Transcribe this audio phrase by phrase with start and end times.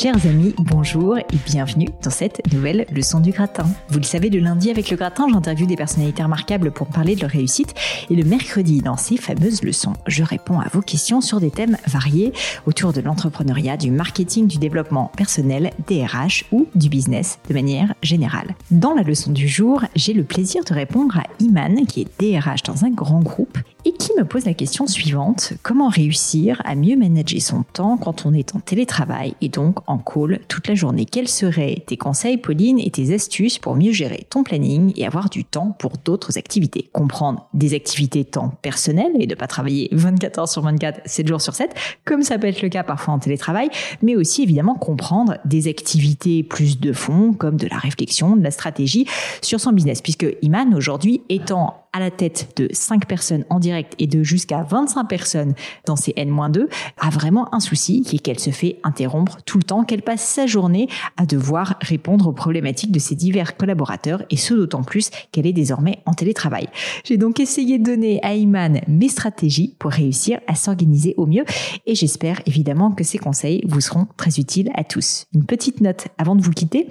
[0.00, 3.66] Chers amis, bonjour et bienvenue dans cette nouvelle leçon du gratin.
[3.88, 7.22] Vous le savez, le lundi avec le gratin, j'interviewe des personnalités remarquables pour parler de
[7.22, 7.74] leur réussite
[8.08, 11.76] et le mercredi, dans ces fameuses leçons, je réponds à vos questions sur des thèmes
[11.88, 12.32] variés
[12.66, 17.92] autour de l'entrepreneuriat, du marketing, du développement personnel, des RH ou du business de manière
[18.00, 18.54] générale.
[18.70, 22.62] Dans la leçon du jour, j'ai le plaisir de répondre à Iman qui est DRH
[22.62, 23.58] dans un grand groupe
[23.98, 28.32] qui me pose la question suivante, comment réussir à mieux manager son temps quand on
[28.32, 31.04] est en télétravail et donc en call toute la journée?
[31.04, 35.28] Quels seraient tes conseils, Pauline, et tes astuces pour mieux gérer ton planning et avoir
[35.28, 36.88] du temps pour d'autres activités?
[36.92, 41.40] Comprendre des activités temps personnelles et de pas travailler 24 heures sur 24, 7 jours
[41.40, 43.68] sur 7, comme ça peut être le cas parfois en télétravail,
[44.02, 48.52] mais aussi évidemment comprendre des activités plus de fond, comme de la réflexion, de la
[48.52, 49.06] stratégie
[49.42, 53.94] sur son business, puisque Iman aujourd'hui étant à la tête de 5 personnes en direct
[53.98, 55.54] et de jusqu'à 25 personnes
[55.86, 56.66] dans ces N-2
[56.98, 60.22] a vraiment un souci qui est qu'elle se fait interrompre tout le temps, qu'elle passe
[60.22, 65.10] sa journée à devoir répondre aux problématiques de ses divers collaborateurs et ce d'autant plus
[65.32, 66.68] qu'elle est désormais en télétravail.
[67.04, 71.44] J'ai donc essayé de donner à Iman mes stratégies pour réussir à s'organiser au mieux
[71.86, 75.26] et j'espère évidemment que ces conseils vous seront très utiles à tous.
[75.34, 76.88] Une petite note avant de vous quitter.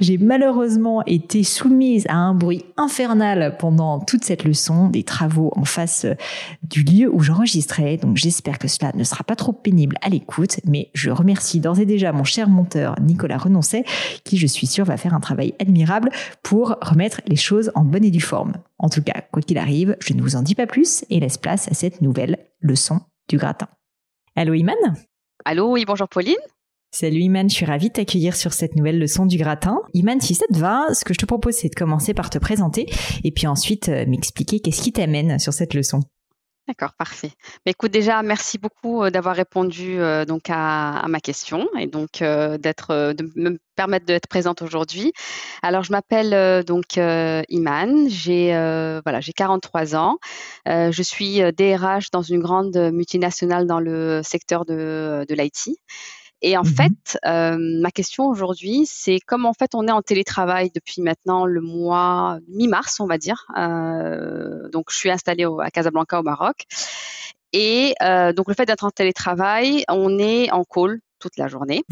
[0.00, 5.64] J'ai malheureusement été soumise à un bruit infernal pendant toute cette leçon des travaux en
[5.64, 6.14] face euh,
[6.62, 7.96] du lieu où j'enregistrais.
[7.96, 11.80] Donc j'espère que cela ne sera pas trop pénible à l'écoute, mais je remercie d'ores
[11.80, 13.84] et déjà mon cher monteur Nicolas Renoncet,
[14.24, 16.10] qui je suis sûr va faire un travail admirable
[16.42, 18.52] pour remettre les choses en bonne et due forme.
[18.78, 21.38] En tout cas, quoi qu'il arrive, je ne vous en dis pas plus et laisse
[21.38, 23.68] place à cette nouvelle leçon du gratin.
[24.36, 24.76] Allô Iman?
[25.44, 26.36] Allô, oui, bonjour Pauline.
[26.90, 29.78] Salut Iman, je suis ravie de t'accueillir sur cette nouvelle leçon du gratin.
[29.92, 32.38] Iman, si ça te va, ce que je te propose, c'est de commencer par te
[32.38, 32.86] présenter
[33.24, 36.00] et puis ensuite euh, m'expliquer qu'est-ce qui t'amène sur cette leçon.
[36.66, 37.30] D'accord, parfait.
[37.64, 42.20] Mais écoute, déjà, merci beaucoup euh, d'avoir répondu euh, donc à, ma question et donc
[42.20, 45.12] d'être, de me permettre d'être présente aujourd'hui.
[45.62, 48.48] Alors, je m'appelle donc Iman, j'ai
[49.04, 50.18] voilà, j'ai 43 ans,
[50.66, 55.78] je suis DRH dans une grande multinationale dans le secteur de l'IT.
[56.40, 60.02] Et en mmh fait, euh, ma question aujourd'hui, c'est comme en fait on est en
[60.02, 63.46] télétravail depuis maintenant le mois mi-mars, on va dire.
[63.56, 66.64] Euh, donc je suis installée à Casablanca au Maroc.
[67.52, 71.84] Et euh, donc le fait d'être en télétravail, on est en call toute la journée.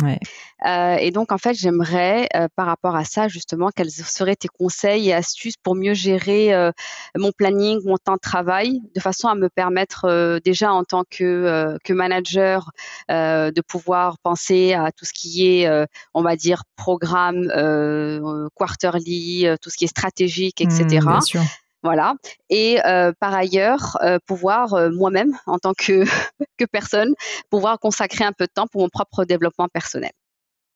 [0.66, 4.48] Euh, et donc, en fait, j'aimerais, euh, par rapport à ça, justement, quels seraient tes
[4.48, 6.70] conseils et astuces pour mieux gérer euh,
[7.16, 11.76] mon planning, mon temps de travail, de façon à me permettre déjà en tant que,
[11.84, 12.70] que manager
[13.08, 17.48] de pouvoir penser à tout ce qui est, on va dire, programme,
[18.54, 21.00] quarterly, tout ce qui est stratégique, etc.
[21.00, 21.40] Mmh,
[21.82, 22.14] voilà.
[22.50, 26.04] Et euh, par ailleurs, euh, pouvoir euh, moi-même, en tant que,
[26.58, 27.14] que personne,
[27.50, 30.12] pouvoir consacrer un peu de temps pour mon propre développement personnel.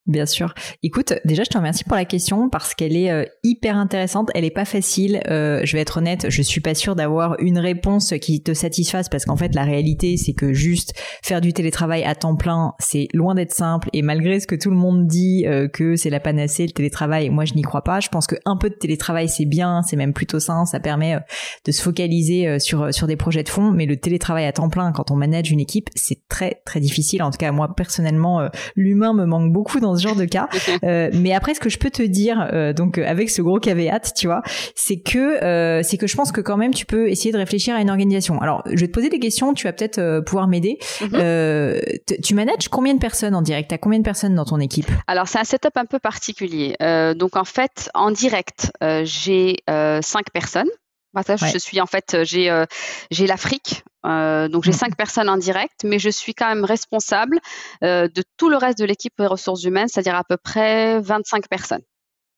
[0.06, 0.54] Bien sûr.
[0.82, 4.30] Écoute, déjà, je te remercie pour la question parce qu'elle est euh, hyper intéressante.
[4.34, 5.20] Elle est pas facile.
[5.28, 9.10] Euh, je vais être honnête, je suis pas sûre d'avoir une réponse qui te satisfasse
[9.10, 13.08] parce qu'en fait, la réalité, c'est que juste faire du télétravail à temps plein, c'est
[13.12, 13.90] loin d'être simple.
[13.92, 17.28] Et malgré ce que tout le monde dit euh, que c'est la panacée, le télétravail,
[17.28, 18.00] moi, je n'y crois pas.
[18.00, 20.64] Je pense qu'un peu de télétravail, c'est bien, c'est même plutôt sain.
[20.64, 21.18] Ça permet
[21.66, 23.70] de se focaliser sur sur des projets de fond.
[23.70, 27.22] Mais le télétravail à temps plein, quand on manage une équipe, c'est très très difficile.
[27.22, 30.48] En tout cas, moi personnellement, l'humain me manque beaucoup dans ce genre de cas.
[30.84, 33.58] Euh, mais après, ce que je peux te dire, euh, donc euh, avec ce gros
[33.58, 34.42] caveat, tu vois,
[34.74, 37.80] c'est que c'est que je pense que quand même tu peux essayer de réfléchir à
[37.80, 38.40] une organisation.
[38.40, 40.78] Alors, je vais te poser des questions, tu vas peut-être pouvoir m'aider.
[41.00, 41.80] Mhm.
[42.22, 43.70] tu manages combien de personnes en direct?
[43.70, 44.86] T'as combien de personnes dans ton équipe?
[45.06, 46.76] Alors, c'est un setup un peu particulier.
[47.16, 48.72] donc, en fait, en direct,
[49.04, 50.70] j'ai cinq personnes.
[51.14, 52.64] Je suis en fait, j'ai
[53.10, 54.74] j'ai l'Afrique, euh, donc j'ai mmh.
[54.74, 57.38] cinq personnes en direct, mais je suis quand même responsable
[57.84, 61.48] euh, de tout le reste de l'équipe des ressources humaines, c'est-à-dire à peu près 25
[61.48, 61.82] personnes.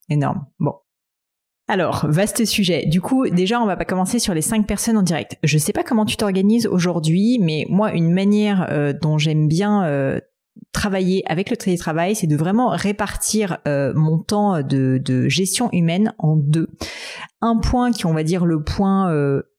[0.08, 0.46] Énorme.
[0.58, 0.74] Bon,
[1.68, 2.86] Alors, vaste sujet.
[2.86, 5.36] Du coup, déjà, on va pas commencer sur les cinq personnes en direct.
[5.44, 9.84] Je sais pas comment tu t'organises aujourd'hui, mais moi, une manière euh, dont j'aime bien
[9.84, 10.18] euh,
[10.72, 16.36] travailler avec le télétravail, c'est de vraiment répartir euh, mon temps de, gestion humaine en
[16.36, 16.68] deux.
[17.40, 19.10] Un point qui, on va dire, le point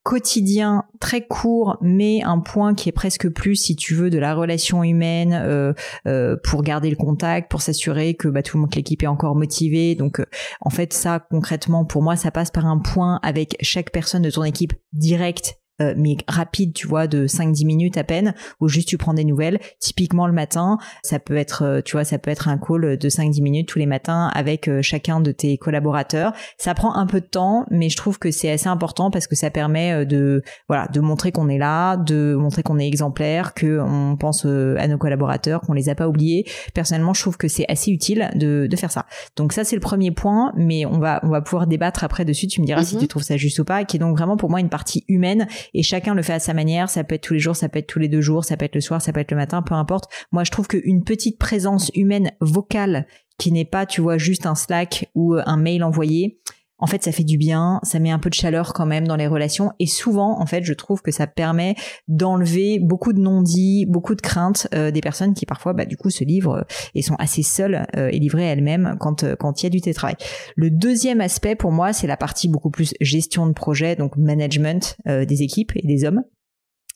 [0.04, 4.36] quotidien très court, mais un point qui est presque plus, si tu veux, de la
[4.36, 5.74] relation humaine euh,
[6.08, 9.36] euh, pour garder le contact, pour s'assurer que bah, tout le monde, l'équipe est encore
[9.36, 9.96] motivée.
[9.96, 10.26] Donc, euh,
[10.60, 14.30] en fait, ça concrètement, pour moi, ça passe par un point avec chaque personne de
[14.30, 18.88] ton équipe direct euh, mais rapide, tu vois, de 5-10 minutes à peine, où juste
[18.88, 19.60] tu prends des nouvelles.
[19.80, 23.10] Typiquement le matin, ça peut être, euh, tu vois, ça peut être un call de
[23.10, 26.34] 5-10 minutes tous les matins avec euh, chacun de tes collaborateurs.
[26.58, 29.36] Ça prend un peu de temps, mais je trouve que c'est assez important parce que
[29.36, 33.80] ça permet de, voilà, de montrer qu'on est là, de montrer qu'on est exemplaire, que
[33.80, 36.46] on pense à nos collaborateurs, qu'on les a pas oubliés.
[36.74, 39.06] Personnellement, je trouve que c'est assez utile de, de faire ça.
[39.36, 42.48] Donc ça, c'est le premier point, mais on va, on va pouvoir débattre après dessus.
[42.48, 43.02] Tu me diras si mhm.
[43.02, 45.48] tu trouves ça juste ou pas, qui est donc vraiment pour moi une partie humaine
[45.74, 46.90] et chacun le fait à sa manière.
[46.90, 48.66] Ça peut être tous les jours, ça peut être tous les deux jours, ça peut
[48.66, 50.12] être le soir, ça peut être le matin, peu importe.
[50.32, 53.08] Moi, je trouve qu'une petite présence humaine vocale
[53.38, 56.40] qui n'est pas, tu vois, juste un Slack ou un mail envoyé,
[56.84, 59.16] en fait, ça fait du bien, ça met un peu de chaleur quand même dans
[59.16, 59.72] les relations.
[59.80, 61.76] Et souvent, en fait, je trouve que ça permet
[62.10, 66.10] d'enlever beaucoup de non-dits, beaucoup de craintes euh, des personnes qui parfois, bah, du coup,
[66.10, 66.64] se livrent euh,
[66.94, 70.18] et sont assez seules euh, et livrées elles-mêmes quand quand il y a du télétravail.
[70.58, 74.98] Le deuxième aspect pour moi, c'est la partie beaucoup plus gestion de projet, donc management
[75.06, 76.24] des équipes et des hommes.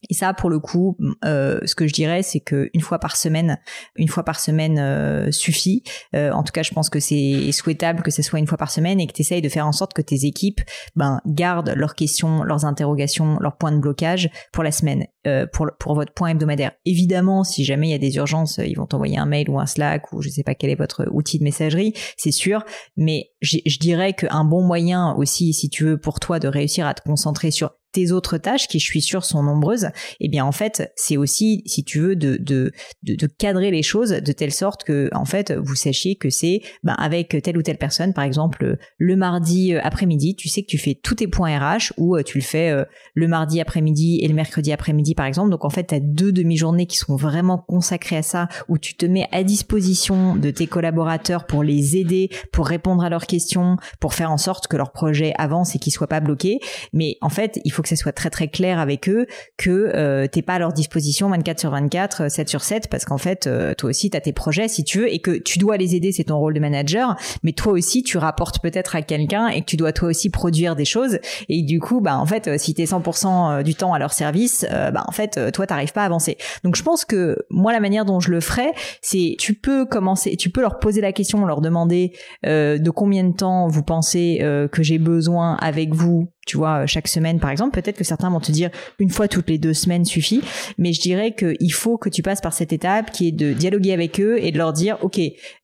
[0.09, 0.95] Et ça, pour le coup,
[1.25, 3.57] euh, ce que je dirais, c'est que une fois par semaine,
[3.95, 5.83] une fois par semaine euh, suffit.
[6.15, 8.69] Euh, en tout cas, je pense que c'est souhaitable que ce soit une fois par
[8.69, 10.61] semaine et que tu essayes de faire en sorte que tes équipes
[10.95, 15.07] ben, gardent leurs questions, leurs interrogations, leurs points de blocage pour la semaine,
[15.51, 16.71] pour, pour votre point hebdomadaire.
[16.85, 19.65] Évidemment, si jamais il y a des urgences, ils vont t'envoyer un mail ou un
[19.65, 22.63] Slack ou je sais pas quel est votre outil de messagerie, c'est sûr.
[22.95, 26.93] Mais je dirais qu'un bon moyen aussi, si tu veux, pour toi de réussir à
[26.93, 29.87] te concentrer sur tes autres tâches qui je suis sûre sont nombreuses,
[30.19, 32.71] eh bien en fait c'est aussi si tu veux de, de,
[33.01, 36.93] de, cadrer les choses de telle sorte que en fait vous sachiez que c'est ben,
[36.93, 40.77] avec telle ou telle personne par exemple le mardi euh, après-midi tu sais que tu
[40.77, 42.85] fais tous tes points RH ou euh, tu le fais euh,
[43.15, 45.49] le mardi après-midi et le mercredi après-midi par exemple.
[45.49, 48.95] Donc en fait tu as deux demi-journées qui sont vraiment consacrées à ça où tu
[48.95, 53.77] te mets à disposition de tes collaborateurs pour les aider pour répondre à leurs questions
[53.99, 56.59] pour faire en sorte que leur projet avance et qu'il soit pas bloqué.
[56.93, 59.25] Mais en fait il faut que ça soit très très clair avec eux
[59.57, 63.05] que euh, t'es pas à leur disposition 24 sur 24, 7 euh, sur 7 parce
[63.05, 65.59] qu'en fait euh, toi aussi tu as tes projets si tu veux et que tu
[65.59, 69.01] dois les aider, c'est ton rôle de manager, mais toi aussi tu rapportes peut-être à
[69.01, 71.19] quelqu'un et que tu dois toi aussi produire des choses
[71.49, 74.65] et du coup bah en fait si tu es 100% du temps à leur service,
[74.71, 76.37] bah en fait toi t'arrives pas à avancer.
[76.63, 80.35] Donc je pense que moi la manière dont je le ferais, c'est tu peux commencer,
[80.37, 82.13] tu peux leur poser la question, leur demander
[82.43, 84.39] de combien de temps vous pensez
[84.71, 87.79] que j'ai besoin avec vous tu vois, chaque semaine par exemple.
[87.79, 90.41] Peut-être que certains vont te dire une fois toutes les deux semaines suffit,
[90.79, 93.93] mais je dirais qu'il faut que tu passes par cette étape qui est de dialoguer
[93.93, 95.19] avec eux et de leur dire, ok,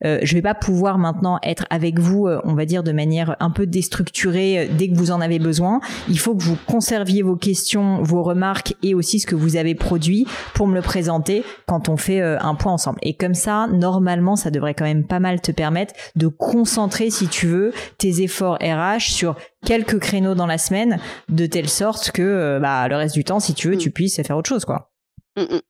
[0.06, 3.36] euh, je vais pas pouvoir maintenant être avec vous, euh, on va dire de manière
[3.40, 5.80] un peu déstructurée euh, dès que vous en avez besoin.
[6.10, 9.76] Il faut que vous conserviez vos questions, vos remarques et aussi ce que vous avez
[9.76, 13.00] produit pour me le présenter quand on fait euh, un point ensemble.
[13.02, 17.28] Et comme ça, normalement, ça devrait quand même pas mal te permettre de concentrer, si
[17.28, 22.22] tu veux, tes efforts RH sur quelques créneaux dans la semaine, de telle sorte que
[22.22, 23.93] euh, bah, le reste du temps, si tu veux, tu mm.
[23.93, 24.91] puisses faire autre chose, quoi.
[25.38, 25.62] Mm, mm.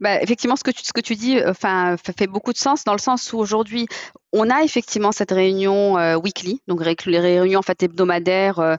[0.00, 2.84] Bah, effectivement, ce que tu, ce que tu dis euh, enfin, fait beaucoup de sens
[2.84, 3.86] dans le sens où aujourd'hui,
[4.32, 8.78] on a effectivement cette réunion euh, weekly, donc les réunions en fait hebdomadaires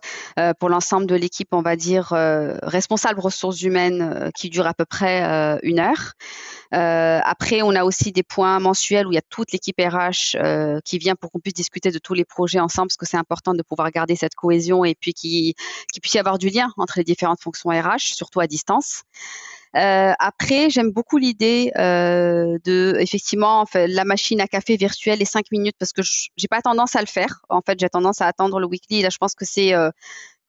[0.59, 2.13] pour l'ensemble de l'équipe, on va dire
[2.63, 6.13] responsable ressources humaines, qui dure à peu près une heure.
[6.73, 10.35] Euh, après, on a aussi des points mensuels où il y a toute l'équipe RH
[10.35, 13.17] euh, qui vient pour qu'on puisse discuter de tous les projets ensemble, parce que c'est
[13.17, 15.53] important de pouvoir garder cette cohésion et puis qu'il
[16.01, 19.03] puisse y avoir du lien entre les différentes fonctions RH, surtout à distance.
[19.75, 25.75] Euh, après, j'aime beaucoup l'idée de effectivement la machine à café virtuelle les cinq minutes
[25.79, 27.41] parce que j'ai pas tendance à le faire.
[27.49, 29.01] En fait, j'ai tendance à attendre le weekly.
[29.01, 29.73] Là, je pense que c'est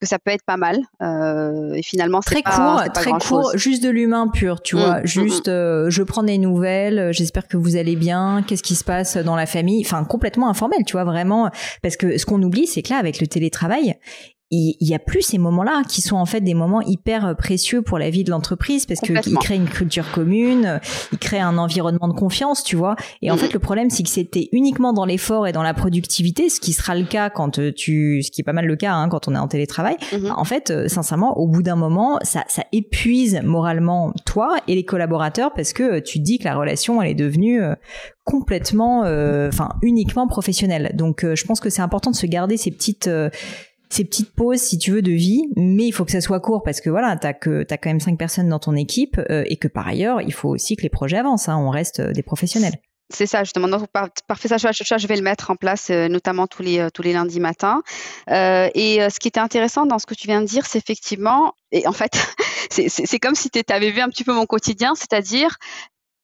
[0.03, 0.79] que ça peut être pas mal.
[1.01, 4.99] Euh, et finalement, très court, très court, juste de l'humain pur, tu mm, vois.
[4.99, 5.51] Mm, juste, mm.
[5.51, 6.99] Euh, je prends des nouvelles.
[6.99, 8.43] Euh, j'espère que vous allez bien.
[8.45, 9.81] Qu'est-ce qui se passe dans la famille?
[9.85, 11.49] Enfin, complètement informel, tu vois, vraiment.
[11.81, 13.95] Parce que ce qu'on oublie, c'est que là, avec le télétravail,
[14.53, 17.81] il y a plus ces moments-là qui sont en fait des moments hyper euh, précieux
[17.81, 20.79] pour la vie de l'entreprise parce qu'ils créent une culture commune,
[21.11, 22.95] ils créent un environnement de confiance, tu vois.
[23.21, 26.49] Et en fait, le problème, c'est que c'était uniquement dans l'effort et dans la productivité,
[26.49, 28.93] ce qui sera le cas quand euh, tu, ce qui est pas mal le cas
[28.93, 29.97] hein, quand on est en télétravail.
[30.11, 30.33] Mm-hmm.
[30.35, 34.85] En fait, euh, sincèrement, au bout d'un moment, ça, ça épuise moralement toi et les
[34.85, 37.61] collaborateurs parce que tu dis que la relation, elle est devenue
[38.23, 38.99] complètement,
[39.47, 40.91] enfin uniquement professionnelle.
[40.93, 43.09] Donc, je pense que c'est important de se garder ces petites
[43.93, 46.63] ces petites pauses, si tu veux, de vie, mais il faut que ça soit court
[46.63, 49.57] parce que voilà, t'as que t'as quand même cinq personnes dans ton équipe euh, et
[49.57, 51.49] que par ailleurs, il faut aussi que les projets avancent.
[51.49, 52.73] Hein, on reste euh, des professionnels.
[53.13, 53.67] C'est ça, justement.
[53.67, 53.87] Donc,
[54.27, 57.39] parfait, ça, je vais le mettre en place, euh, notamment tous les, tous les lundis
[57.39, 57.83] matins.
[58.27, 61.85] et ce qui était intéressant dans ce que tu viens de dire, c'est effectivement, et
[61.85, 62.13] en fait,
[62.71, 65.57] c'est comme si tu avais vu un petit peu mon quotidien, c'est-à-dire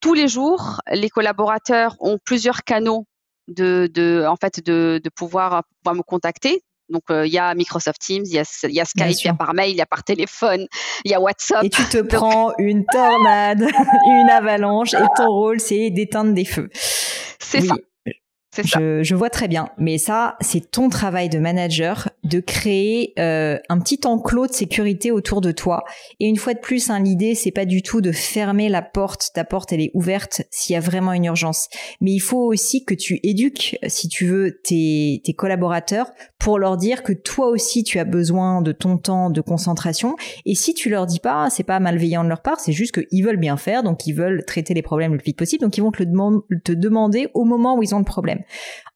[0.01, 3.05] tous les jours, les collaborateurs ont plusieurs canaux
[3.49, 6.63] de, de, en fait, de, de pouvoir, pouvoir me contacter.
[6.89, 9.29] Donc, euh, il y a Microsoft Teams, il y a, y a Skype, il y
[9.29, 10.67] a par mail, il y a par téléphone,
[11.05, 11.63] il y a WhatsApp.
[11.63, 13.61] Et tu te prends une tornade,
[14.07, 16.69] une avalanche, et ton rôle, c'est d'éteindre des feux.
[17.39, 17.75] C'est ça.
[18.57, 23.57] Je, je, vois très bien, mais ça, c'est ton travail de manager de créer euh,
[23.69, 25.83] un petit enclos de sécurité autour de toi.
[26.19, 29.29] Et une fois de plus, hein, l'idée, c'est pas du tout de fermer la porte.
[29.35, 31.69] Ta porte, elle est ouverte s'il y a vraiment une urgence.
[32.01, 36.77] Mais il faut aussi que tu éduques, si tu veux, tes, tes collaborateurs pour leur
[36.77, 40.15] dire que toi aussi, tu as besoin de ton temps de concentration.
[40.45, 43.23] Et si tu leur dis pas, c'est pas malveillant de leur part, c'est juste qu'ils
[43.23, 45.81] veulent bien faire, donc ils veulent traiter les problèmes le plus vite possible, donc ils
[45.81, 48.38] vont te, le te demander au moment où ils ont le problème.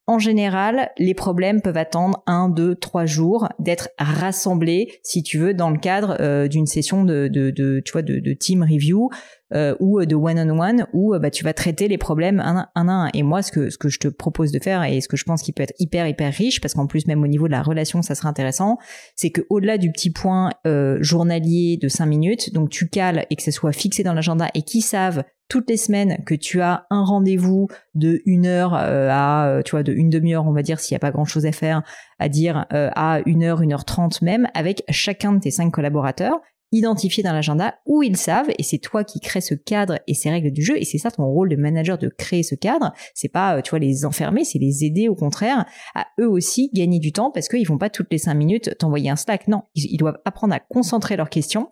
[0.05, 5.53] En général, les problèmes peuvent attendre un, deux, trois jours d'être rassemblés, si tu veux,
[5.53, 9.09] dans le cadre euh, d'une session de, de, team review
[9.53, 12.91] euh, ou de one-on-one où euh, bah, tu vas traiter les problèmes un, un à
[12.91, 13.09] un.
[13.13, 15.23] Et moi, ce que, ce que je te propose de faire et ce que je
[15.23, 17.61] pense qui peut être hyper, hyper riche, parce qu'en plus, même au niveau de la
[17.61, 18.77] relation, ça sera intéressant,
[19.15, 20.51] c'est que au-delà du petit point
[20.99, 24.61] journalier de cinq minutes, donc tu cales et que ce soit fixé dans l'agenda et
[24.61, 29.47] qu'ils savent toutes les semaines que tu as un rendez-vous de une heure euh, à,
[29.47, 31.51] euh, tu vois, de une demi-heure, on va dire, s'il n'y a pas grand-chose à
[31.51, 31.83] faire,
[32.17, 35.69] à dire euh, à une heure, une heure trente même, avec chacun de tes cinq
[35.69, 36.41] collaborateurs,
[36.73, 40.29] identifié dans l'agenda où ils savent et c'est toi qui crées ce cadre et ces
[40.29, 42.91] règles du jeu et c'est ça ton rôle de manager de créer ce cadre.
[43.13, 46.99] C'est pas tu vois les enfermer c'est les aider au contraire à eux aussi gagner
[46.99, 49.47] du temps parce qu'ils vont pas toutes les cinq minutes t'envoyer un Slack.
[49.47, 51.69] Non ils, doivent apprendre à concentrer leurs questions.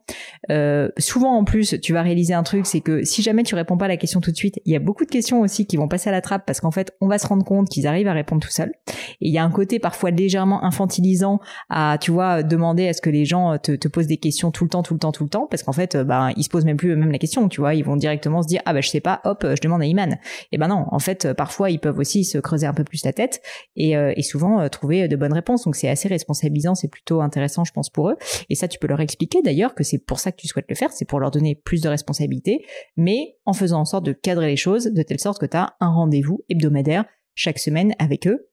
[0.51, 3.77] Euh, souvent en plus tu vas réaliser un truc c'est que si jamais tu réponds
[3.77, 5.77] pas à la question tout de suite il y a beaucoup de questions aussi qui
[5.77, 8.07] vont passer à la trappe parce qu'en fait on va se rendre compte qu'ils arrivent
[8.07, 8.73] à répondre tout seuls.
[9.19, 11.39] Et il y a un côté parfois légèrement infantilisant
[11.69, 14.63] à tu vois demander à ce que les gens te, te posent des questions tout
[14.63, 16.49] le temps tout le temps, tout le temps, parce qu'en fait, euh, bah, ils se
[16.49, 18.81] posent même plus même la question, tu vois, ils vont directement se dire, ah bah
[18.81, 20.17] je sais pas, hop, je demande à Iman.
[20.51, 23.03] Et ben non, en fait, euh, parfois, ils peuvent aussi se creuser un peu plus
[23.05, 23.41] la tête
[23.75, 25.63] et, euh, et souvent trouver de bonnes réponses.
[25.65, 28.17] Donc c'est assez responsabilisant, c'est plutôt intéressant, je pense, pour eux.
[28.49, 30.75] Et ça, tu peux leur expliquer d'ailleurs que c'est pour ça que tu souhaites le
[30.75, 32.65] faire, c'est pour leur donner plus de responsabilités,
[32.97, 35.75] mais en faisant en sorte de cadrer les choses de telle sorte que tu as
[35.79, 38.49] un rendez-vous hebdomadaire chaque semaine avec eux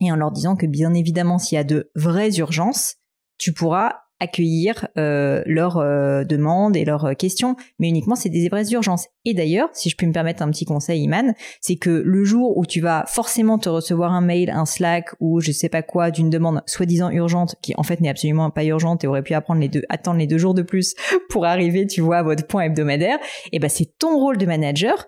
[0.00, 2.96] et en leur disant que bien évidemment, s'il y a de vraies urgences,
[3.38, 8.48] tu pourras accueillir euh, leurs euh, demandes et leurs euh, questions, mais uniquement c'est des
[8.48, 9.08] vraies urgences.
[9.24, 12.56] Et d'ailleurs, si je puis me permettre un petit conseil, Iman, c'est que le jour
[12.56, 16.10] où tu vas forcément te recevoir un mail, un Slack ou je sais pas quoi
[16.10, 19.60] d'une demande soi-disant urgente, qui en fait n'est absolument pas urgente et aurait pu apprendre
[19.60, 20.94] les deux, attendre les deux jours de plus
[21.30, 24.46] pour arriver, tu vois, à votre point hebdomadaire, et eh ben c'est ton rôle de
[24.46, 25.06] manager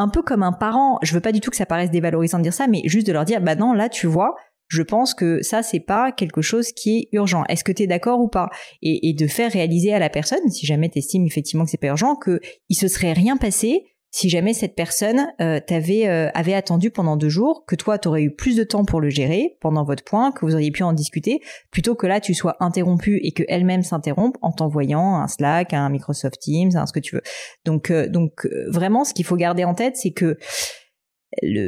[0.00, 2.44] un peu comme un parent, je veux pas du tout que ça paraisse dévalorisant de
[2.44, 4.34] dire ça, mais juste de leur dire, bah non, là, tu vois,
[4.70, 7.44] je pense que ça c'est pas quelque chose qui est urgent.
[7.48, 8.48] Est-ce que tu es d'accord ou pas?
[8.82, 11.88] Et, de faire réaliser à la personne, si jamais tu estimes effectivement que c'est pas
[11.88, 16.54] urgent, que il se serait rien passé si jamais cette personne euh, t'avait euh, avait
[16.54, 19.84] attendu pendant deux jours, que toi t'aurais eu plus de temps pour le gérer pendant
[19.84, 23.32] votre point, que vous auriez pu en discuter, plutôt que là tu sois interrompu et
[23.32, 27.22] que elle-même s'interrompe en t'envoyant un Slack, un Microsoft Teams, un ce que tu veux.
[27.64, 30.38] Donc euh, donc vraiment ce qu'il faut garder en tête, c'est que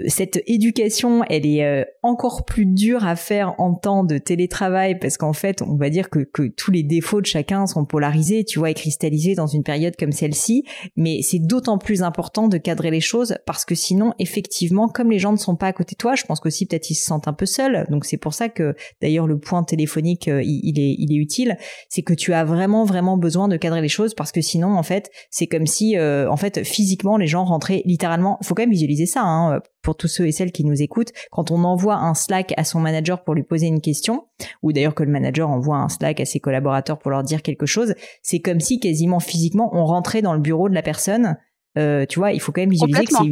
[0.09, 5.17] cette éducation, elle est euh, encore plus dure à faire en temps de télétravail parce
[5.17, 8.59] qu'en fait, on va dire que, que, tous les défauts de chacun sont polarisés, tu
[8.59, 10.65] vois, et cristallisés dans une période comme celle-ci.
[10.97, 15.21] Mais c'est d'autant plus important de cadrer les choses parce que sinon, effectivement, comme les
[15.21, 17.29] gens ne sont pas à côté de toi, je pense qu'aussi peut-être ils se sentent
[17.29, 17.87] un peu seuls.
[17.89, 21.57] Donc c'est pour ça que d'ailleurs le point téléphonique, euh, il, est, il est utile.
[21.89, 24.83] C'est que tu as vraiment, vraiment besoin de cadrer les choses parce que sinon, en
[24.83, 28.39] fait, c'est comme si, euh, en fait, physiquement, les gens rentraient littéralement.
[28.43, 29.23] Faut quand même visualiser ça.
[29.23, 29.52] Hein,
[29.83, 32.81] pour tous ceux et celles qui nous écoutent, quand on envoie un Slack à son
[32.81, 34.27] manager pour lui poser une question,
[34.63, 37.67] ou d'ailleurs que le manager envoie un Slack à ses collaborateurs pour leur dire quelque
[37.67, 41.37] chose, c'est comme si quasiment physiquement on rentrait dans le bureau de la personne
[41.79, 43.25] euh, tu vois, il faut quand même visualiser que c'est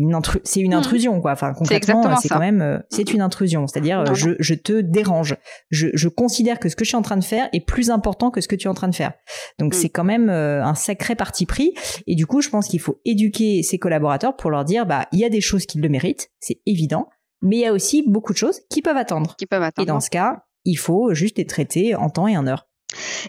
[0.60, 0.74] une, mmh.
[0.74, 1.32] intrusion, quoi.
[1.32, 3.66] Enfin, concrètement, c'est quand même, euh, c'est une intrusion.
[3.66, 5.36] C'est-à-dire, je, je, te dérange.
[5.70, 8.30] Je, je, considère que ce que je suis en train de faire est plus important
[8.30, 9.12] que ce que tu es en train de faire.
[9.58, 9.76] Donc, mmh.
[9.76, 11.74] c'est quand même euh, un sacré parti pris.
[12.06, 15.18] Et du coup, je pense qu'il faut éduquer ses collaborateurs pour leur dire, bah, il
[15.18, 17.08] y a des choses qui le méritent, c'est évident,
[17.42, 19.36] mais il y a aussi beaucoup de choses qui peuvent attendre.
[19.36, 19.86] Qui peuvent attendre.
[19.86, 22.69] Et dans ce cas, il faut juste les traiter en temps et en heure.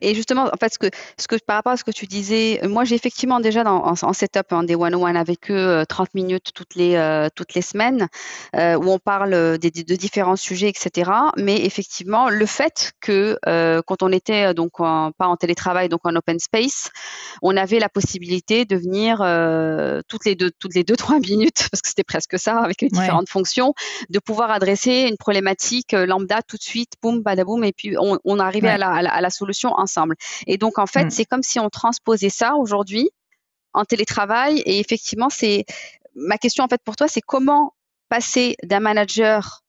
[0.01, 0.87] Et justement, en fait, ce que,
[1.17, 3.83] ce que, par rapport à ce que tu disais, euh, moi, j'ai effectivement déjà dans,
[3.83, 7.61] en, setup hein, des one-on-one avec eux 30 euh, minutes toutes les, euh, toutes les
[7.61, 8.07] semaines
[8.53, 11.11] où on parle des, de différents sujets, etc.
[11.37, 13.37] Mais effectivement, le fait que
[13.85, 16.89] quand on était donc pas en télétravail, donc en open space,
[17.41, 19.17] on avait la possibilité de venir
[20.07, 22.89] toutes les deux, toutes les deux, trois minutes, parce que c'était presque ça avec les
[22.89, 23.73] différentes fonctions,
[24.09, 28.39] de pouvoir adresser une problématique lambda tout de suite, boum, badaboum, et puis on, on
[28.39, 30.15] arrivait à, la, à, la, à la solution ensemble.
[30.47, 31.09] Et donc, en fait, mm.
[31.11, 33.09] c'est comme si on transposait ça aujourd'hui
[33.73, 34.61] en télétravail.
[34.65, 35.65] Et effectivement, c'est
[36.15, 37.73] ma question en fait pour toi, c'est comment
[38.09, 39.61] passer d'un manager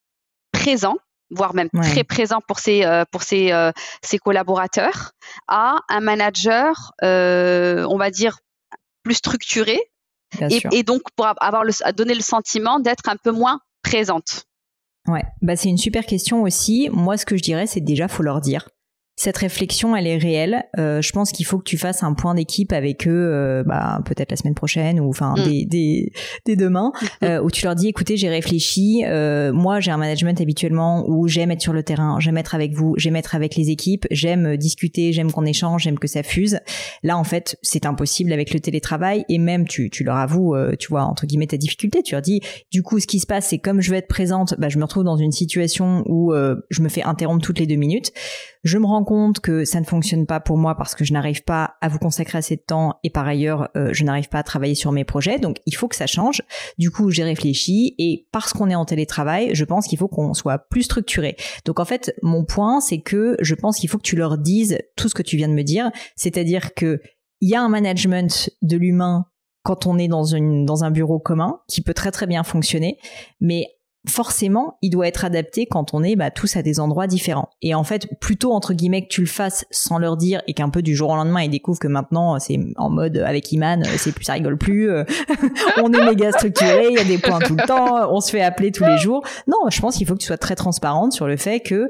[0.53, 0.97] présent
[1.31, 3.73] voire même très présent pour ses euh, pour ses, euh,
[4.03, 5.13] ses collaborateurs
[5.49, 8.39] à un manager euh, on va dire
[9.03, 9.81] plus structuré
[10.51, 14.45] et, et, donc pour avoir le, donner le sentiment d'être un peu moins présente.
[15.07, 16.89] Ouais, bah c'est une super question aussi.
[16.91, 18.69] Moi, ce que je dirais, c'est déjà faut leur dire
[19.15, 20.65] cette réflexion, elle est réelle.
[20.79, 24.01] Euh, je pense qu'il faut que tu fasses un point d'équipe avec eux, euh, bah,
[24.07, 25.45] peut-être la semaine prochaine ou enfin mm.
[25.45, 26.13] des, des,
[26.47, 26.93] des, demain,
[27.23, 29.05] euh, où tu leur dis, écoutez, j'ai réfléchi.
[29.53, 32.95] moi, j'ai un management habituellement où j'aime être sur le terrain, j'aime être avec vous,
[32.97, 36.59] j'aime être avec les équipes, j'aime discuter, j'aime qu'on échange, j'aime que ça fuse.
[37.03, 40.89] Là, en fait, c'est impossible avec le télétravail et même tu, tu leur avoues, tu
[40.89, 42.03] vois, entre guillemets, ta difficulté.
[42.03, 42.41] Tu leur dis,
[42.71, 44.85] du coup, ce qui se passe, c'est comme je veux être présente, bah, je me
[44.85, 48.13] retrouve dans une situation où je me fais interrompre toutes les deux minutes.
[48.65, 51.43] Je me rends compte que ça ne fonctionne pas pour moi parce que je n'arrive
[51.43, 54.43] pas à vous consacrer assez de temps et par ailleurs euh, je n'arrive pas à
[54.43, 55.39] travailler sur mes projets.
[55.39, 56.43] Donc il faut que ça change.
[56.79, 60.35] Du coup j'ai réfléchi et parce qu'on est en télétravail, je pense qu'il faut qu'on
[60.35, 61.37] soit plus structuré.
[61.65, 64.79] Donc en fait mon point c'est que je pense qu'il faut que tu leur dises
[64.97, 67.01] tout ce que tu viens de me dire, c'est-à-dire que
[67.41, 69.27] il y a un management de l'humain
[69.63, 72.99] quand on est dans, une, dans un bureau commun qui peut très très bien fonctionner,
[73.41, 73.67] mais
[74.09, 77.49] forcément, il doit être adapté quand on est bah, tous à des endroits différents.
[77.63, 80.71] Et en fait, plutôt entre guillemets que tu le fasses sans leur dire et qu'un
[80.71, 84.13] peu du jour au lendemain ils découvrent que maintenant c'est en mode avec Iman, c'est
[84.13, 85.05] plus ça rigole plus, euh,
[85.83, 88.43] on est méga structuré, il y a des points tout le temps, on se fait
[88.43, 89.25] appeler tous les jours.
[89.47, 91.89] Non, je pense qu'il faut que tu sois très transparente sur le fait que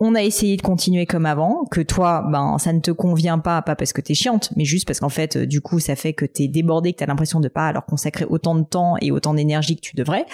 [0.00, 3.62] on a essayé de continuer comme avant, que toi, ben, ça ne te convient pas,
[3.62, 6.12] pas parce que t'es chiante, mais juste parce qu'en fait, euh, du coup, ça fait
[6.12, 9.34] que t'es débordé, que t'as l'impression de pas leur consacrer autant de temps et autant
[9.34, 10.24] d'énergie que tu devrais.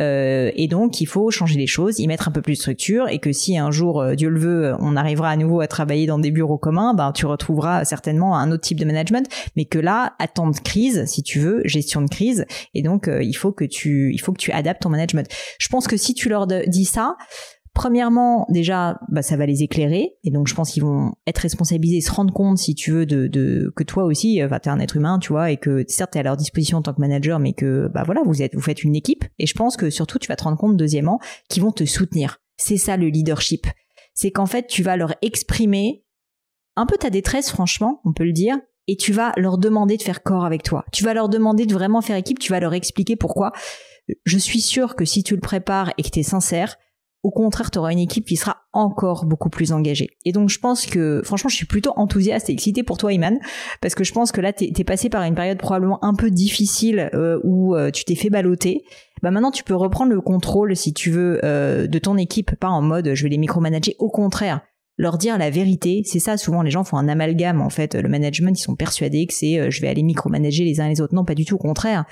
[0.00, 3.08] Euh, et donc, il faut changer les choses, y mettre un peu plus de structure,
[3.08, 6.06] et que si un jour, euh, Dieu le veut, on arrivera à nouveau à travailler
[6.06, 9.78] dans des bureaux communs, ben, tu retrouveras certainement un autre type de management, mais que
[9.78, 14.12] là, de crise, si tu veux, gestion de crise, et donc, il faut que tu,
[14.12, 15.28] il faut que tu adaptes ton management.
[15.58, 17.16] Je pense que si tu leur dis ça,
[17.74, 22.00] Premièrement, déjà, bah, ça va les éclairer, et donc je pense qu'ils vont être responsabilisés,
[22.00, 24.96] se rendre compte, si tu veux, de, de que toi aussi, bah, t'es un être
[24.96, 27.52] humain, tu vois, et que certes t'es à leur disposition en tant que manager, mais
[27.52, 29.24] que bah voilà, vous êtes, vous faites une équipe.
[29.40, 32.38] Et je pense que surtout, tu vas te rendre compte, deuxièmement, qu'ils vont te soutenir.
[32.56, 33.66] C'est ça le leadership.
[34.14, 36.04] C'est qu'en fait, tu vas leur exprimer
[36.76, 38.56] un peu ta détresse, franchement, on peut le dire,
[38.86, 40.84] et tu vas leur demander de faire corps avec toi.
[40.92, 43.52] Tu vas leur demander de vraiment faire équipe, tu vas leur expliquer pourquoi.
[44.24, 46.76] Je suis sûre que si tu le prépares et que tu es sincère,
[47.24, 50.10] au contraire, tu auras une équipe qui sera encore beaucoup plus engagée.
[50.26, 53.40] Et donc, je pense que, franchement, je suis plutôt enthousiaste et excitée pour toi, Iman,
[53.80, 56.30] parce que je pense que là, t'es es passé par une période probablement un peu
[56.30, 58.84] difficile euh, où euh, tu t'es fait balloter.
[59.22, 62.68] Bah maintenant, tu peux reprendre le contrôle, si tu veux, euh, de ton équipe, pas
[62.68, 63.94] en mode je vais les micromanager.
[63.98, 64.60] Au contraire,
[64.98, 66.02] leur dire la vérité.
[66.04, 67.94] C'est ça, souvent les gens font un amalgame en fait.
[67.94, 71.14] Le management, ils sont persuadés que c'est je vais aller micromanager les uns les autres.
[71.14, 72.04] Non, pas du tout, au contraire.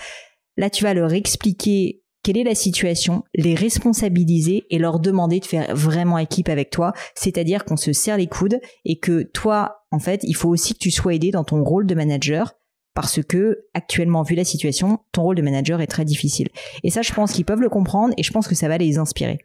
[0.57, 5.45] Là, tu vas leur expliquer quelle est la situation, les responsabiliser et leur demander de
[5.45, 9.99] faire vraiment équipe avec toi, c'est-à-dire qu'on se serre les coudes et que toi, en
[9.99, 12.55] fait, il faut aussi que tu sois aidé dans ton rôle de manager
[12.95, 16.49] parce que actuellement, vu la situation, ton rôle de manager est très difficile.
[16.83, 18.99] Et ça, je pense qu'ils peuvent le comprendre et je pense que ça va les
[18.99, 19.39] inspirer.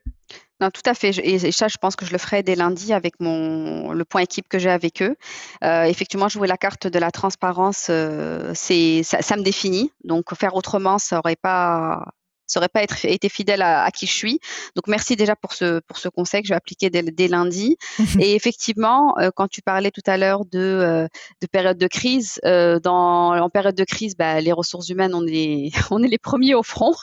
[0.59, 1.17] Non, tout à fait.
[1.19, 4.47] Et ça, je pense que je le ferai dès lundi avec mon le point équipe
[4.49, 5.15] que j'ai avec eux.
[5.63, 9.91] Euh, effectivement, jouer la carte de la transparence, euh, c'est ça, me définit.
[10.03, 12.05] Donc, faire autrement, ça aurait pas
[12.47, 14.39] ça aurait pas être, été fidèle à, qui je suis.
[14.75, 17.77] Donc merci déjà pour ce pour ce conseil que je vais appliquer dès, lundi.
[18.19, 21.07] et effectivement, euh, quand tu parlais tout à l'heure de euh,
[21.41, 25.25] de période de crise, euh, dans en période de crise, bah, les ressources humaines, on
[25.27, 26.93] est on est les premiers au front.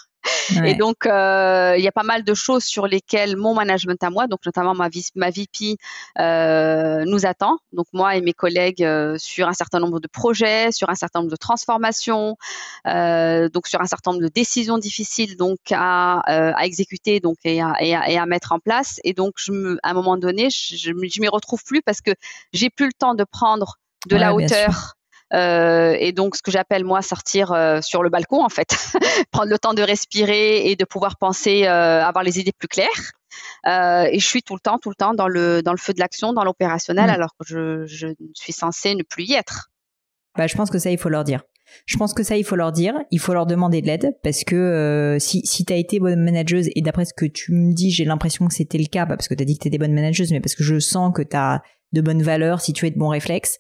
[0.65, 4.11] Et donc, euh, il y a pas mal de choses sur lesquelles mon management à
[4.11, 5.77] moi, donc notamment ma, ma VP,
[6.19, 7.59] euh, nous attend.
[7.73, 11.21] Donc moi et mes collègues euh, sur un certain nombre de projets, sur un certain
[11.21, 12.37] nombre de transformations,
[12.85, 17.75] donc sur un certain nombre de décisions difficiles donc à, à exécuter donc et à,
[17.81, 19.01] et, à, et à, mettre en place.
[19.05, 22.13] Et donc, je me, à un moment donné, je, je m'y retrouve plus parce que
[22.53, 24.95] j'ai plus le temps de prendre de ouais, la hauteur
[25.35, 28.77] euh, et donc, ce que j'appelle moi sortir euh, sur le balcon, en fait,
[29.33, 33.13] prendre le temps de respirer et de pouvoir penser, euh, avoir les idées plus claires.
[33.67, 35.99] Et je suis tout le temps, tout le temps dans le dans le feu de
[35.99, 37.15] l'action, dans l'opérationnel, mmh.
[37.15, 39.71] alors que je, je suis censée ne plus y être.
[40.37, 41.43] Bah, je pense que ça, il faut leur dire.
[41.87, 44.45] Je pense que ça, il faut leur dire, il faut leur demander de l'aide parce
[44.45, 47.73] que euh, si, si tu as été bonne manageuse et d'après ce que tu me
[47.73, 49.69] dis, j'ai l'impression que c'était le cas, bah, parce que tu as dit que tu
[49.69, 52.73] étais bonne manageuse, mais parce que je sens que tu as de bonnes valeurs, si
[52.73, 53.59] tu es de bons réflexes.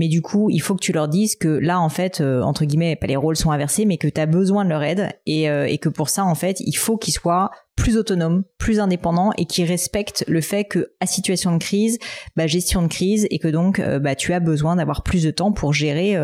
[0.00, 2.64] Mais du coup, il faut que tu leur dises que là, en fait, euh, entre
[2.64, 5.50] guillemets, pas les rôles sont inversés, mais que tu as besoin de leur aide et,
[5.50, 9.30] euh, et que pour ça, en fait, il faut qu'ils soient plus autonomes, plus indépendants
[9.36, 11.98] et qui respectent le fait que à situation de crise,
[12.34, 15.30] bah, gestion de crise et que donc euh, bah, tu as besoin d'avoir plus de
[15.30, 16.16] temps pour gérer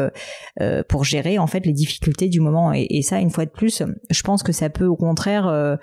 [0.88, 4.22] pour gérer en fait les difficultés du moment et, ça une fois de plus, je
[4.22, 5.78] pense que ça peut au contraire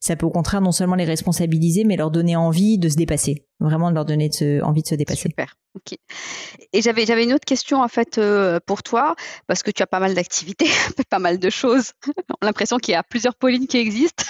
[0.00, 3.46] ça peut au contraire non seulement les responsabiliser mais leur donner envie de se dépasser,
[3.60, 4.30] vraiment de leur donner
[4.62, 5.28] envie de se dépasser.
[5.28, 5.56] Super.
[5.74, 5.98] Ok.
[6.72, 9.14] Et j'avais une autre question en fait euh, pour toi
[9.46, 10.68] parce que tu as pas mal d'activités,
[11.10, 11.92] pas mal de choses.
[12.06, 14.24] On a l'impression qu'il y a plusieurs Paulines qui existent.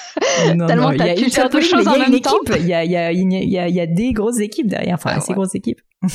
[0.54, 2.38] Non, Tellement tu as plusieurs choses en même temps.
[2.56, 5.16] Il y a y a y a y a des grosses équipes derrière, enfin ah,
[5.16, 5.34] assez ouais.
[5.34, 5.80] grosses équipes.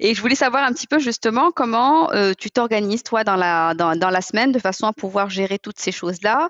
[0.00, 3.74] Et je voulais savoir un petit peu justement comment euh, tu t'organises toi dans la
[3.74, 6.48] dans, dans, la semaine de façon à pouvoir gérer toutes ces choses là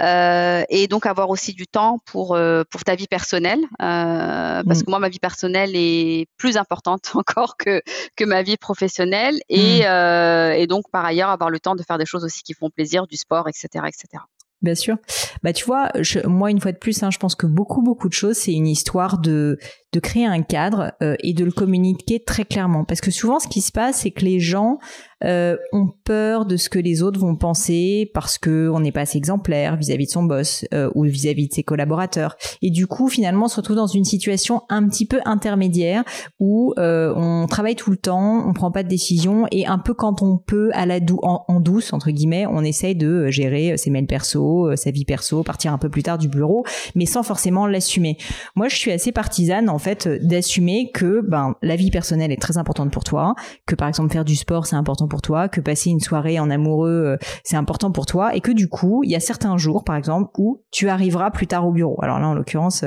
[0.00, 4.82] euh, et donc avoir aussi du temps pour euh, pour ta vie personnelle parce mmh.
[4.84, 7.82] que moi ma vie personnelle est plus importante encore que
[8.16, 10.52] que ma vie professionnelle et, mmh.
[10.60, 13.06] et donc par ailleurs avoir le temps de faire des choses aussi qui font plaisir
[13.06, 14.22] du sport etc etc.
[14.62, 14.96] Bien sûr.
[15.42, 15.90] Bah tu vois,
[16.24, 18.68] moi une fois de plus, hein, je pense que beaucoup beaucoup de choses, c'est une
[18.68, 19.58] histoire de
[19.92, 22.84] de créer un cadre euh, et de le communiquer très clairement.
[22.84, 24.78] Parce que souvent, ce qui se passe, c'est que les gens
[25.22, 29.02] euh, ont peur de ce que les autres vont penser parce que on n'est pas
[29.02, 32.36] assez exemplaire vis-à-vis -vis de son boss euh, ou vis-à-vis -vis de ses collaborateurs.
[32.62, 36.04] Et du coup, finalement, on se retrouve dans une situation un petit peu intermédiaire
[36.40, 40.22] où on travaille tout le temps, on prend pas de décision et un peu quand
[40.22, 44.06] on peut à la en, en, douce entre guillemets, on essaye de gérer ses mails
[44.06, 44.42] perso,
[44.76, 48.16] sa vie perso, partir un peu plus tard du bureau, mais sans forcément l'assumer.
[48.54, 52.58] Moi, je suis assez partisane en fait d'assumer que ben la vie personnelle est très
[52.58, 53.34] importante pour toi,
[53.66, 56.50] que par exemple faire du sport c'est important pour toi, que passer une soirée en
[56.50, 59.96] amoureux c'est important pour toi et que du coup, il y a certains jours par
[59.96, 61.98] exemple où tu arriveras plus tard au bureau.
[62.02, 62.84] Alors là en l'occurrence,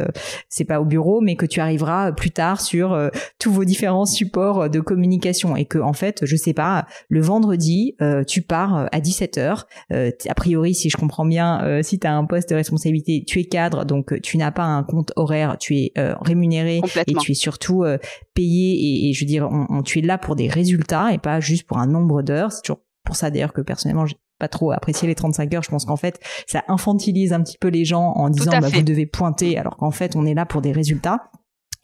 [0.49, 2.97] c'est pas au bureau mais que tu arriveras plus tard sur
[3.39, 7.95] tous vos différents supports de communication et que en fait, je sais pas, le vendredi,
[8.27, 12.49] tu pars à 17h, a priori si je comprends bien si tu as un poste
[12.49, 16.81] de responsabilité, tu es cadre donc tu n'as pas un compte horaire, tu es rémunéré
[17.07, 17.97] et tu es surtout euh,
[18.33, 21.17] payé et, et, je veux dire, on, on, tu es là pour des résultats et
[21.17, 22.51] pas juste pour un nombre d'heures.
[22.51, 25.63] C'est toujours pour ça d'ailleurs que personnellement j'ai pas trop apprécié les 35 heures.
[25.63, 28.81] Je pense qu'en fait, ça infantilise un petit peu les gens en disant bah, vous
[28.81, 31.31] devez pointer alors qu'en fait on est là pour des résultats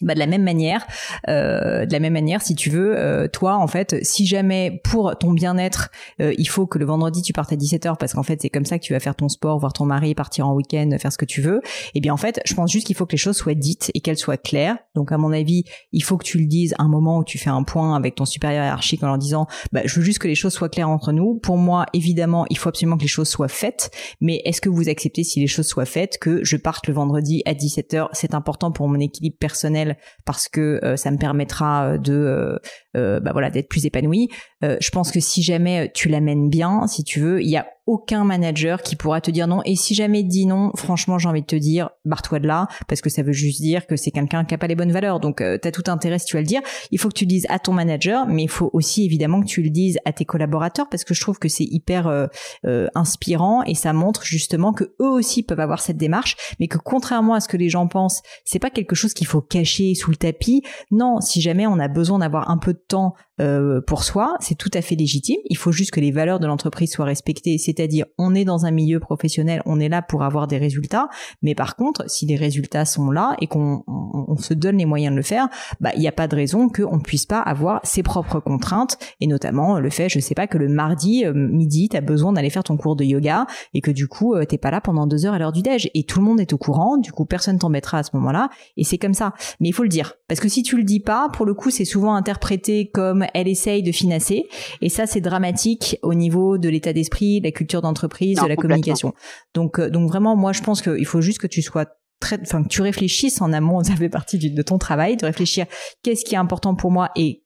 [0.01, 0.85] bah, de la même manière,
[1.27, 5.17] euh, de la même manière, si tu veux, euh, toi, en fait, si jamais pour
[5.17, 8.41] ton bien-être, euh, il faut que le vendredi tu partes à 17h parce qu'en fait
[8.41, 10.89] c'est comme ça que tu vas faire ton sport, voir ton mari, partir en week-end,
[10.99, 11.57] faire ce que tu veux.
[11.63, 13.91] Et eh bien en fait, je pense juste qu'il faut que les choses soient dites
[13.93, 14.77] et qu'elles soient claires.
[14.95, 17.37] Donc à mon avis, il faut que tu le dises à un moment où tu
[17.37, 20.27] fais un point avec ton supérieur hiérarchique en leur disant, bah, je veux juste que
[20.27, 21.39] les choses soient claires entre nous.
[21.41, 23.91] Pour moi, évidemment, il faut absolument que les choses soient faites.
[24.19, 27.41] Mais est-ce que vous acceptez si les choses soient faites que je parte le vendredi
[27.45, 29.90] à 17h C'est important pour mon équilibre personnel
[30.25, 32.59] parce que euh, ça me permettra de euh,
[32.97, 34.29] euh, bah voilà d'être plus épanoui.
[34.61, 38.23] je pense que si jamais tu l'amènes bien, si tu veux, il y a aucun
[38.23, 39.61] manager qui pourra te dire non.
[39.65, 43.01] Et si jamais dit non, franchement, j'ai envie de te dire, barre-toi de là, parce
[43.01, 45.19] que ça veut juste dire que c'est quelqu'un qui a pas les bonnes valeurs.
[45.19, 46.61] Donc, euh, tu as tout intérêt si tu vas le dire.
[46.91, 49.47] Il faut que tu le dises à ton manager, mais il faut aussi évidemment que
[49.47, 52.27] tu le dises à tes collaborateurs, parce que je trouve que c'est hyper euh,
[52.65, 56.77] euh, inspirant et ça montre justement que eux aussi peuvent avoir cette démarche, mais que
[56.77, 60.11] contrairement à ce que les gens pensent, c'est pas quelque chose qu'il faut cacher sous
[60.11, 60.63] le tapis.
[60.91, 64.55] Non, si jamais on a besoin d'avoir un peu de temps euh, pour soi, c'est
[64.55, 65.39] tout à fait légitime.
[65.49, 68.71] Il faut juste que les valeurs de l'entreprise soient respectées, c'est-à-dire on est dans un
[68.71, 71.09] milieu professionnel, on est là pour avoir des résultats,
[71.41, 74.85] mais par contre, si les résultats sont là et qu'on on, on se donne les
[74.85, 75.49] moyens de le faire,
[75.79, 78.97] bah il n'y a pas de raison qu'on ne puisse pas avoir ses propres contraintes.
[79.19, 82.33] Et notamment le fait, je sais pas, que le mardi euh, midi, tu as besoin
[82.33, 85.07] d'aller faire ton cours de yoga et que du coup, euh, t'es pas là pendant
[85.07, 85.89] deux heures à l'heure du déj.
[85.93, 88.49] Et tout le monde est au courant, du coup personne t'embêtera à ce moment-là.
[88.77, 89.33] Et c'est comme ça.
[89.59, 90.13] Mais il faut le dire.
[90.27, 93.47] Parce que si tu le dis pas, pour le coup, c'est souvent interprété comme elle
[93.47, 94.47] essaye de financer.
[94.81, 99.13] Et ça, c'est dramatique au niveau de l'état d'esprit, culture d'entreprise, de la communication.
[99.53, 101.85] Donc, donc vraiment, moi, je pense qu'il faut juste que tu sois
[102.21, 105.65] très, enfin, que tu réfléchisses en amont, ça fait partie de ton travail, de réfléchir
[106.03, 107.43] qu'est-ce qui est important pour moi et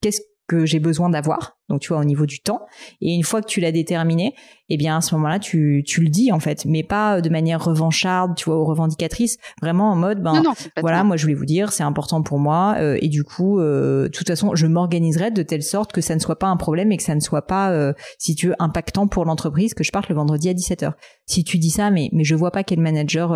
[0.00, 2.60] qu'est-ce que j'ai besoin d'avoir donc tu vois au niveau du temps.
[3.00, 4.34] Et une fois que tu l'as déterminé,
[4.68, 7.64] eh bien à ce moment-là, tu, tu le dis en fait, mais pas de manière
[7.64, 10.42] revancharde, tu vois, ou revendicatrice, vraiment en mode, ben
[10.80, 14.04] voilà, moi je voulais vous dire, c'est important pour moi, euh, et du coup, euh,
[14.04, 16.92] de toute façon, je m'organiserai de telle sorte que ça ne soit pas un problème
[16.92, 19.92] et que ça ne soit pas, euh, si tu veux, impactant pour l'entreprise que je
[19.92, 20.92] parte le vendredi à 17h.
[21.24, 23.28] Si tu dis ça, mais mais je vois pas quel manager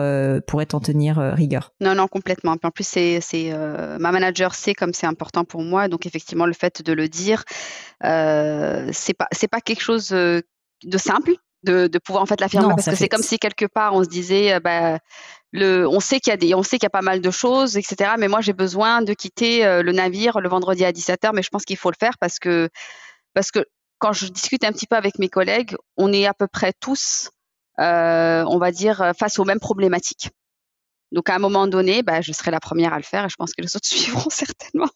[0.46, 1.72] pourrait t'en tenir rigueur.
[1.80, 2.56] Non, non, complètement.
[2.62, 3.52] en plus, c'est c'est
[3.98, 7.44] ma manager sait comme c'est important pour moi, donc effectivement le fait de le dire.
[8.04, 8.25] Euh,
[8.92, 10.40] c'est pas c'est pas quelque chose euh,
[10.84, 13.94] de simple de, de pouvoir en fait l'affirmer parce que c'est comme si quelque part
[13.94, 14.98] on se disait euh, bah,
[15.52, 17.30] le, on sait qu'il y a des, on sait qu'il y a pas mal de
[17.30, 18.12] choses, etc.
[18.18, 21.64] Mais moi j'ai besoin de quitter le navire le vendredi à 17h, mais je pense
[21.64, 22.68] qu'il faut le faire parce que
[23.32, 23.64] parce que
[23.98, 27.30] quand je discute un petit peu avec mes collègues, on est à peu près tous,
[27.78, 30.30] euh, on va dire, face aux mêmes problématiques.
[31.12, 33.36] Donc à un moment donné, bah, je serai la première à le faire et je
[33.36, 34.90] pense que les autres suivront certainement.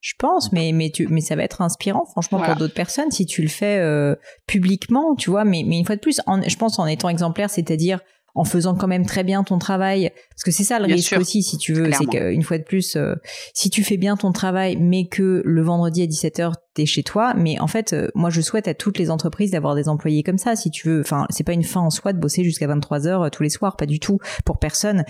[0.00, 3.26] Je pense, mais mais tu mais ça va être inspirant, franchement, pour d'autres personnes si
[3.26, 4.14] tu le fais euh,
[4.46, 5.44] publiquement, tu vois.
[5.44, 8.00] Mais mais une fois de plus, en, je pense en étant exemplaire, c'est-à-dire
[8.34, 11.42] en faisant quand même très bien ton travail, parce que c'est ça le risque aussi,
[11.42, 13.14] si tu veux, c'est qu'une fois de plus, euh,
[13.54, 17.34] si tu fais bien ton travail, mais que le vendredi à 17h t'es chez toi,
[17.34, 20.38] mais en fait, euh, moi je souhaite à toutes les entreprises d'avoir des employés comme
[20.38, 21.00] ça, si tu veux.
[21.00, 23.86] Enfin, c'est pas une fin en soi de bosser jusqu'à 23h tous les soirs, pas
[23.86, 25.04] du tout pour personne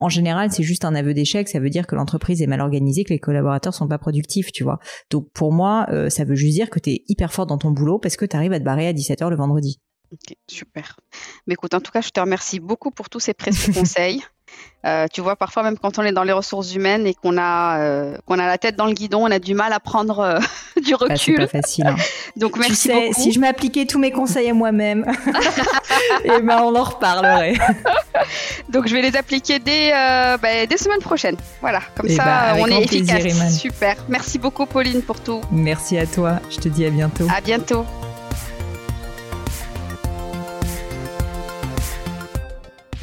[0.00, 1.48] en général, c'est juste un aveu d'échec.
[1.48, 4.64] Ça veut dire que l'entreprise est mal organisée, que les collaborateurs sont pas productifs, tu
[4.64, 4.78] vois.
[5.10, 7.70] Donc pour moi, euh, ça veut juste dire que tu es hyper fort dans ton
[7.70, 9.80] boulot parce que tu arrives à te barrer à 17h le vendredi.
[10.12, 11.00] Ok, super.
[11.46, 14.22] Mais écoute, en tout cas, je te remercie beaucoup pour tous ces précieux conseils.
[14.84, 17.78] Euh, tu vois, parfois même quand on est dans les ressources humaines et qu'on a
[17.78, 20.38] euh, qu'on a la tête dans le guidon, on a du mal à prendre euh,
[20.84, 21.18] du bah, recul.
[21.18, 21.86] c'est pas facile.
[21.86, 21.96] Hein.
[22.36, 25.06] Donc merci tu sais, Si je m'appliquais tous mes conseils à moi-même,
[26.24, 27.54] et eh ben on en reparlerait.
[28.68, 29.92] Donc je vais les appliquer dès
[30.42, 31.36] bah, dès semaine prochaine.
[31.62, 33.58] Voilà, comme eh ça bah, on est efficace.
[33.58, 33.96] Super.
[34.10, 35.40] Merci beaucoup Pauline pour tout.
[35.50, 36.40] Merci à toi.
[36.50, 37.26] Je te dis à bientôt.
[37.34, 37.86] À bientôt.